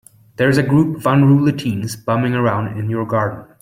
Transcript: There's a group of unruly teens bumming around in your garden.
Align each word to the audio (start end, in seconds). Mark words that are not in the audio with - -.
There's 0.37 0.57
a 0.57 0.63
group 0.63 0.97
of 0.97 1.05
unruly 1.05 1.51
teens 1.53 1.95
bumming 1.95 2.33
around 2.33 2.75
in 2.75 2.89
your 2.89 3.05
garden. 3.05 3.45